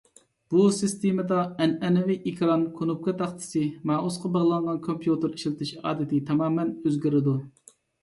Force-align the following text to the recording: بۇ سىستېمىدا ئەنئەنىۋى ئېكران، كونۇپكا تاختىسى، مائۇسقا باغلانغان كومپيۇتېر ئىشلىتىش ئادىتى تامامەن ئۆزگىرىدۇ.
بۇ 0.53 0.61
سىستېمىدا 0.77 1.41
ئەنئەنىۋى 1.65 2.15
ئېكران، 2.31 2.65
كونۇپكا 2.81 3.15
تاختىسى، 3.21 3.63
مائۇسقا 3.93 4.35
باغلانغان 4.41 4.83
كومپيۇتېر 4.91 5.39
ئىشلىتىش 5.41 5.79
ئادىتى 5.87 6.27
تامامەن 6.35 6.77
ئۆزگىرىدۇ. 6.83 7.41